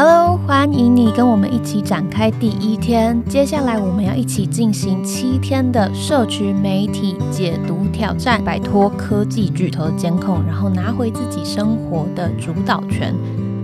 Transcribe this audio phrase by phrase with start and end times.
[0.00, 3.20] Hello，欢迎你跟我们一起展开第一天。
[3.24, 13.12] 接下来我们要一起进行七天的社群媒体解读挑战，摆脱科技巨头的监控，然后拿回自己生活的主导权。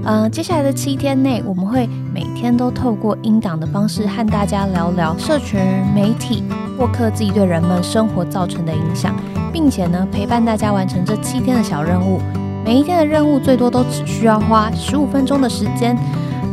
[0.02, 5.60] 呃，接下来的七天内，我们会每天都透过音档的方式和大家聊聊社群
[5.94, 6.42] 媒体
[6.76, 9.14] 或科技对人们生活造成的影响，
[9.52, 12.18] 并且呢陪伴大家完成这七天的小任务。
[12.64, 15.96] 每一天的任务最多都只需要花十五分钟的时间。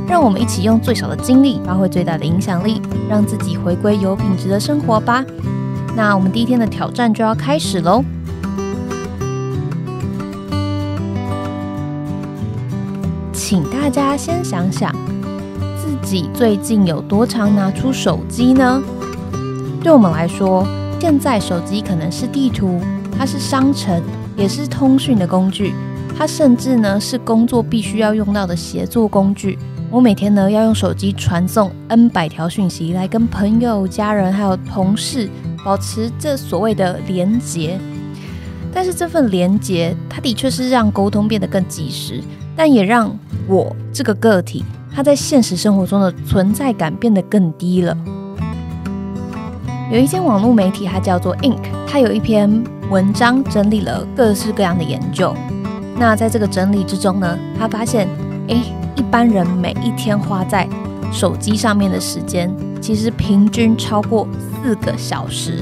[0.08, 5.24] 让我们一起用最少的精力，发挥最大的影响力，让自己回归有品质的生活吧。
[5.96, 8.04] 那我们第一天的挑战就要开始喽。
[13.34, 14.94] 请大家先想想，
[15.76, 18.82] 自己最近有多常拿出手机呢？
[19.84, 20.66] 对我们来说，
[21.00, 22.80] 现在手机可能是地图，
[23.18, 24.02] 它是商城，
[24.38, 25.74] 也是通讯的工具，
[26.18, 29.58] 它甚至呢是工作必须要用到的协作工具。
[29.92, 35.30] 我每天呢要用手机传送 N 百条讯息来跟朋友、家人还有同事
[35.66, 37.78] 保持这所谓的连结，
[38.74, 42.24] 但是这份连结它的确是让沟通变得更及时，
[42.56, 43.14] 但也让
[43.50, 44.64] 我这个个体
[44.96, 47.96] 它在现实生活中的存在感变得更低了。
[49.92, 55.36] 有一间网络媒体，它叫做 Ink，它有一篇文章整理了各式各样的研究。
[55.98, 58.08] 那在这个整理之中呢，他发现，
[58.48, 58.64] 哎。
[59.12, 60.66] 一般人每一天花在
[61.12, 64.26] 手机上面的时间，其实平均超过
[64.64, 65.62] 四个小时。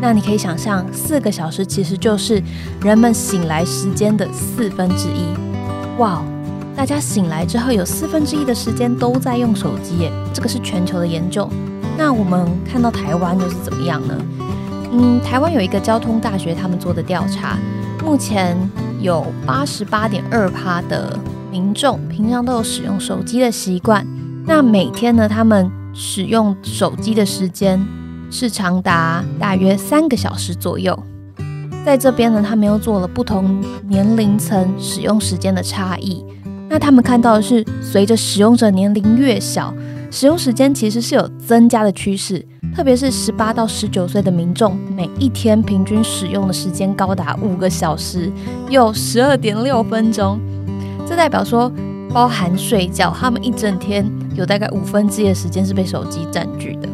[0.00, 2.40] 那你可以想象，四个小时其实就是
[2.82, 5.34] 人们醒来时间的四分之一。
[5.98, 6.22] 哇，
[6.76, 10.12] 大家醒来之后有四分之一的时间都在用手机耶！
[10.32, 11.50] 这个是全球的研究。
[11.98, 14.14] 那我们看到台湾又是怎么样呢？
[14.92, 17.58] 嗯，台湾有一个交通大学他们做的调查，
[18.04, 18.56] 目前
[19.00, 21.18] 有八十八点二趴的。
[21.56, 24.06] 民众平常都有使用手机的习惯，
[24.44, 27.82] 那每天呢，他们使用手机的时间
[28.30, 30.94] 是长达大约三个小时左右。
[31.82, 33.58] 在这边呢，他们又做了不同
[33.88, 36.22] 年龄层使用时间的差异。
[36.68, 39.72] 那他们看到的是，随着使用者年龄越小，
[40.10, 42.44] 使用时间其实是有增加的趋势。
[42.74, 48.30] 特别是十八到十九岁的民众，每一天平均使用的时间高达五个小时，
[48.68, 50.38] 有十二点六分钟。
[51.16, 51.72] 这代表说，
[52.12, 56.86] 包含睡觉，他们一整天有大概五分之一的时间是被手机占据的。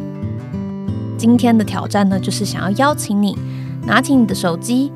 [1.17, 3.37] 今天的挑战呢，就是想要邀请你
[3.85, 4.93] 拿起你的手机。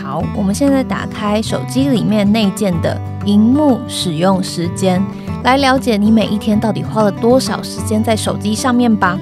[0.00, 5.04] 好，我们现在打开手机里面内建的荧幕使用时间，
[5.42, 9.18] 来了解你每一天到底花了多少时间在手机上面吧。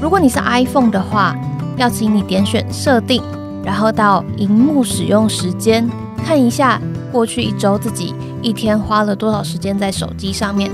[0.00, 1.36] 如果你是 iPhone 的话，
[1.76, 3.22] 要请你点选设定，
[3.62, 5.86] 然后到荧幕使用时间
[6.24, 6.80] 看一下。
[7.10, 10.70] 过去一周自己一天花了多少时间在手机上面？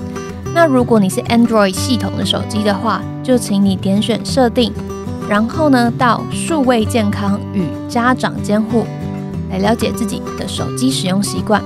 [0.54, 4.72] 那如果你是 Android 系统的手机的话，就请你点选设定，
[5.28, 8.84] 然后呢到数位健康与家长监护
[9.50, 11.62] 来了解自己的手机使用习惯。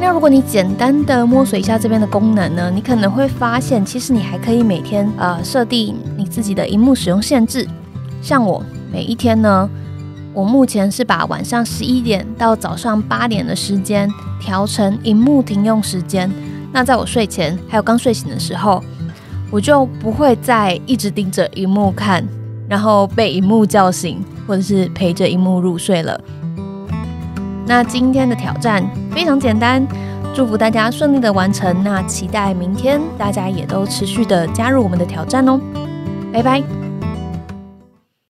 [0.00, 7.66] 那如果你简单的摸索一下这边的功能呢，你可能会发现，其实你还可以每天呃设定你自己的荧幕使用限制。
[8.20, 8.62] 像我
[8.92, 9.68] 每一天呢。
[10.32, 14.08] 我目前是把晚上十一点到早上八点的时间
[14.40, 16.30] 调成荧幕停用时间。
[16.72, 18.82] 那在我睡前还有刚睡醒的时候，
[19.50, 22.24] 我就不会再一直盯着荧幕看，
[22.68, 26.20] 然后被荧幕叫醒，或者是陪着荧幕入睡了。
[27.66, 29.84] 那今天的挑战非常简单，
[30.34, 31.82] 祝福大家顺利的完成。
[31.82, 35.60] 那期待明天大家也都持续的加入我们的挑战哦，
[36.32, 36.89] 拜拜。